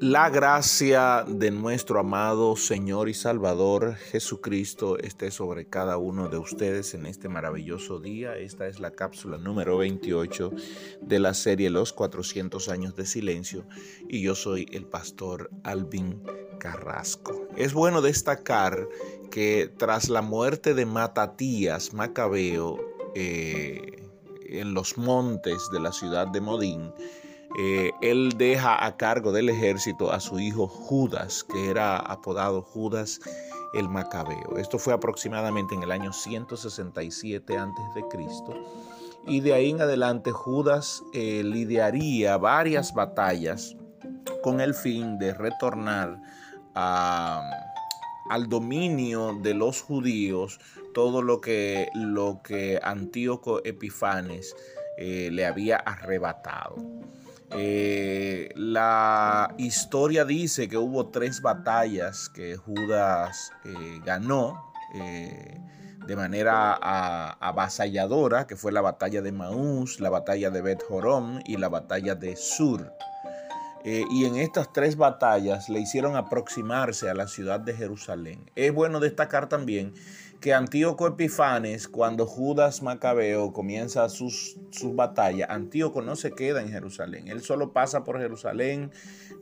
[0.00, 6.94] La gracia de nuestro amado Señor y Salvador Jesucristo esté sobre cada uno de ustedes
[6.94, 8.36] en este maravilloso día.
[8.36, 10.52] Esta es la cápsula número 28
[11.00, 13.66] de la serie Los 400 años de silencio
[14.08, 16.22] y yo soy el pastor Alvin
[16.60, 17.48] Carrasco.
[17.56, 18.88] Es bueno destacar
[19.32, 22.78] que tras la muerte de Matatías Macabeo
[23.16, 24.04] eh,
[24.46, 26.92] en los montes de la ciudad de Modín,
[27.56, 33.20] eh, él deja a cargo del ejército a su hijo Judas, que era apodado Judas
[33.74, 34.56] el Macabeo.
[34.56, 38.04] Esto fue aproximadamente en el año 167 a.C.
[39.26, 43.76] Y de ahí en adelante Judas eh, lidiaría varias batallas
[44.42, 46.20] con el fin de retornar
[46.74, 50.60] al dominio de los judíos
[50.94, 54.54] todo lo que, Antíoco Epifanes
[54.96, 56.76] eh, le había arrebatado.
[57.52, 65.58] Eh, la historia dice que hubo tres batallas que Judas eh, ganó eh,
[66.06, 71.56] de manera avasalladora, que fue la batalla de Maús, la batalla de Bet Jorom y
[71.56, 72.92] la batalla de Sur.
[73.84, 78.50] y en estas tres batallas le hicieron aproximarse a la ciudad de Jerusalén.
[78.56, 79.94] Es bueno destacar también
[80.40, 86.70] que Antíoco Epifanes, cuando Judas Macabeo comienza sus, sus batallas, Antíoco no se queda en
[86.70, 88.92] Jerusalén, él solo pasa por Jerusalén,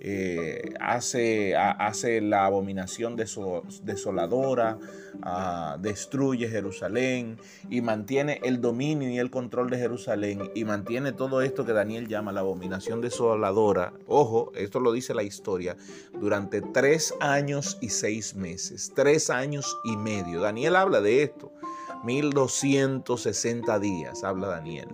[0.00, 4.78] eh, hace, hace, la abominación desoladora,
[5.22, 7.38] ah, destruye Jerusalén
[7.70, 12.08] y mantiene el dominio y el control de Jerusalén y mantiene todo esto que Daniel
[12.08, 13.92] llama la abominación desoladora.
[14.06, 15.76] Ojo, esto lo dice la historia,
[16.20, 20.40] durante tres años y seis meses, tres años y medio.
[20.40, 21.52] Daniel habla de esto.
[22.04, 24.88] 1260 días, habla Daniel.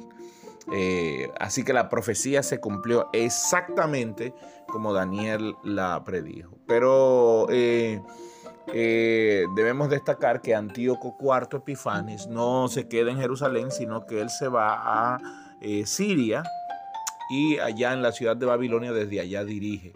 [0.73, 4.33] Eh, así que la profecía se cumplió exactamente
[4.69, 6.57] como Daniel la predijo.
[6.67, 8.01] Pero eh,
[8.73, 14.31] eh, debemos destacar que Antíoco IV Epifanes no se queda en Jerusalén, sino que él
[14.31, 15.19] se va a
[15.85, 16.43] Siria
[17.31, 19.93] y allá en la ciudad de Babilonia desde allá dirige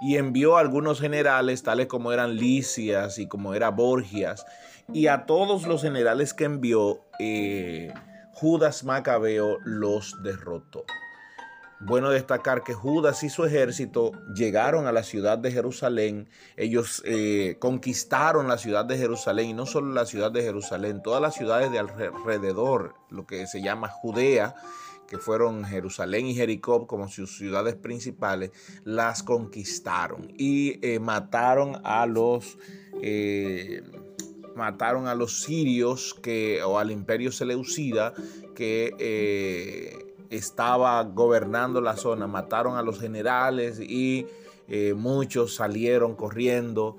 [0.00, 4.44] y envió a algunos generales, tales como eran Licias y como era Borgias,
[4.92, 7.92] y a todos los generales que envió, eh,
[8.32, 10.84] Judas Macabeo los derrotó.
[11.80, 16.28] Bueno destacar que Judas y su ejército llegaron a la ciudad de Jerusalén.
[16.56, 21.20] Ellos eh, conquistaron la ciudad de Jerusalén y no solo la ciudad de Jerusalén, todas
[21.20, 24.54] las ciudades de alrededor, lo que se llama Judea,
[25.06, 28.50] que fueron Jerusalén y Jericó como sus ciudades principales,
[28.84, 32.58] las conquistaron y eh, mataron a los
[33.02, 33.82] eh,
[34.56, 38.14] mataron a los sirios que, o al imperio seleucida
[38.54, 44.26] que eh, estaba gobernando la zona, mataron a los generales y
[44.96, 46.98] muchos salieron corriendo.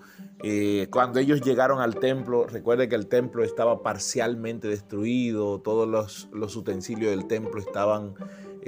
[0.90, 6.56] cuando ellos llegaron al templo, recuerde que el templo estaba parcialmente destruido, todos los, los
[6.56, 8.16] utensilios del templo estaban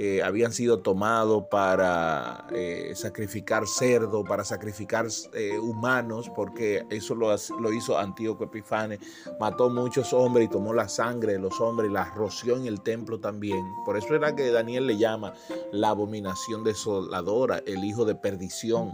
[0.02, 7.28] eh, habían sido tomados para eh, sacrificar cerdo, para sacrificar eh, humanos, porque eso lo,
[7.60, 8.98] lo, hizo Antíoco Epifanes,
[9.38, 12.80] mató muchos hombres y tomó la sangre de los hombres y la roció en el
[12.80, 13.62] templo también.
[13.84, 15.34] Por eso era que Daniel le llama
[15.70, 18.92] la abominación desoladora, el hijo de perdición.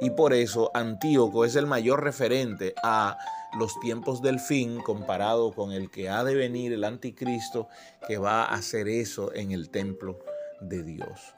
[0.00, 3.18] Y por eso Antíoco es el mayor referente a
[3.58, 7.68] los tiempos del fin comparado con el que ha de venir el anticristo
[8.06, 10.18] que va a hacer eso en el templo
[10.60, 11.34] de Dios.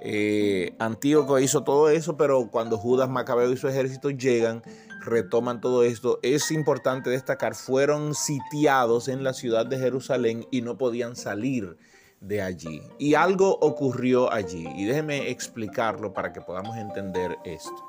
[0.00, 4.62] Eh, Antíoco hizo todo eso, pero cuando Judas Macabeo y su ejército llegan,
[5.00, 6.18] retoman todo esto.
[6.22, 11.76] Es importante destacar, fueron sitiados en la ciudad de Jerusalén y no podían salir
[12.20, 12.82] de allí.
[12.98, 14.66] Y algo ocurrió allí.
[14.76, 17.84] Y déjeme explicarlo para que podamos entender esto.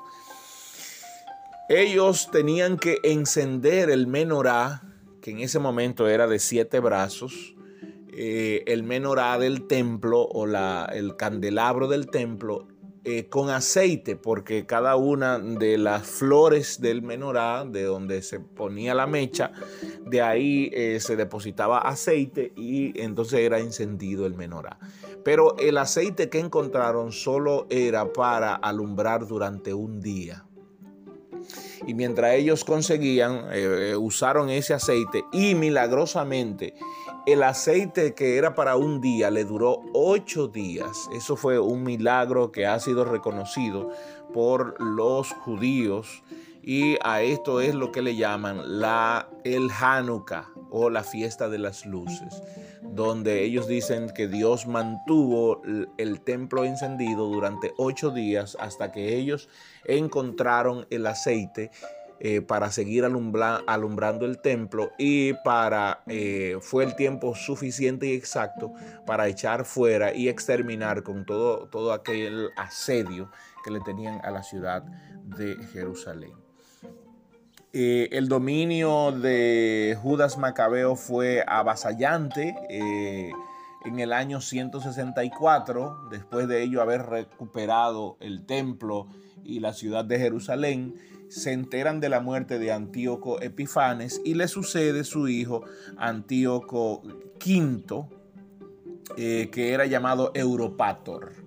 [1.68, 4.82] Ellos tenían que encender el menorá,
[5.20, 7.56] que en ese momento era de siete brazos,
[8.12, 12.68] eh, el menorá del templo o el candelabro del templo
[13.02, 18.94] eh, con aceite, porque cada una de las flores del menorá, de donde se ponía
[18.94, 19.50] la mecha,
[20.06, 24.78] de ahí eh, se depositaba aceite y entonces era encendido el menorá.
[25.24, 30.46] Pero el aceite que encontraron solo era para alumbrar durante un día
[31.86, 36.74] y mientras ellos conseguían, eh, eh, usaron ese aceite y milagrosamente
[37.26, 41.08] el aceite que era para un día le duró ocho días.
[41.12, 43.90] Eso fue un milagro que ha sido reconocido
[44.32, 46.22] por los judíos
[46.62, 51.58] Y a esto es lo que le llaman la, el Hanukkah o la fiesta de
[51.58, 52.42] las luces,
[52.82, 55.62] donde ellos dicen que Dios mantuvo
[55.98, 59.48] el templo encendido durante ocho días hasta que ellos
[59.84, 61.70] encontraron el aceite
[62.18, 68.72] eh, para seguir alumbrando el templo y para eh, fue el tiempo suficiente y exacto
[69.04, 73.30] para echar fuera y exterminar con todo, todo aquel asedio
[73.62, 74.82] que le tenían a la ciudad
[75.24, 76.45] de Jerusalén.
[77.78, 86.80] Eh, el dominio de Judas Macabeo fue avasallante en el año 164, después de ello
[86.80, 89.08] haber recuperado el templo
[89.44, 90.94] y la ciudad de Jerusalén
[91.28, 95.62] se enteran de la muerte de Antíoco Epifanes y le sucede su hijo
[95.98, 97.02] Antíoco
[97.44, 98.06] V,
[99.18, 101.45] eh, que era llamado Europator.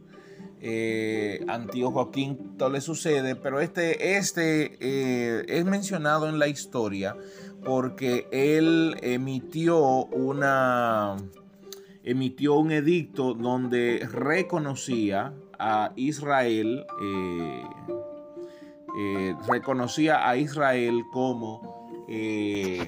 [0.62, 7.16] Eh, Antíoco V le sucede, pero este, este eh, es mencionado en la historia
[7.64, 11.16] porque él emitió una
[12.04, 16.86] emitió un edicto donde reconocía a Israel
[18.98, 22.86] eh, reconocía a Israel como, eh,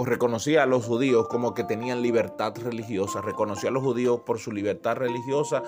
[0.00, 4.38] o reconocía a los judíos como que tenían libertad religiosa, reconocía a los judíos por
[4.38, 5.64] su libertad religiosa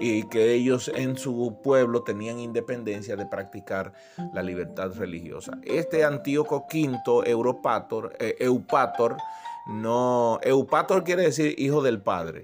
[0.00, 3.92] y que ellos en su pueblo tenían independencia de practicar
[4.32, 5.58] la libertad religiosa.
[5.64, 9.18] Este Antíoco V, Europator, eh, Eupator,
[9.66, 12.42] no, Eupator quiere decir hijo del padre.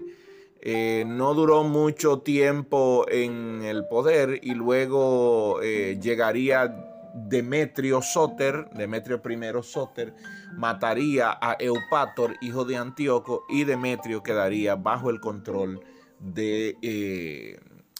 [0.60, 9.20] Eh, no duró mucho tiempo en el poder y luego eh, llegaría Demetrio Soter, Demetrio
[9.24, 10.14] I Soter,
[10.56, 15.80] mataría a Eupator, hijo de Antíoco, y Demetrio quedaría bajo el control
[16.18, 17.58] de eh,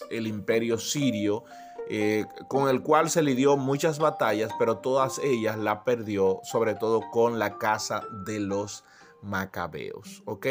[0.09, 1.43] imperio sirio,
[2.47, 7.37] con el cual se lidió muchas batallas, pero todas ellas la perdió, sobre todo con
[7.37, 8.85] la casa de los
[9.21, 10.23] macabeos.
[10.25, 10.45] ¿Ok?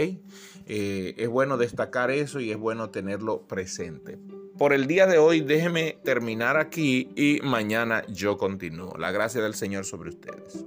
[0.67, 4.19] Eh, es bueno destacar eso y es bueno tenerlo presente.
[4.61, 8.95] Por el día de hoy, déjeme terminar aquí y mañana yo continúo.
[8.99, 10.67] La gracia del Señor sobre ustedes.